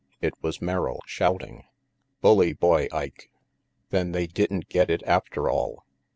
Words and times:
It 0.19 0.33
was 0.41 0.63
Merrill, 0.63 0.99
shouting:" 1.05 1.65
Bully 2.21 2.53
boy, 2.53 2.87
Ike. 2.91 3.29
Then 3.91 4.13
they 4.13 4.25
didn't 4.25 4.67
get 4.67 4.89
it 4.89 5.03
after 5.05 5.47
all." 5.47 5.83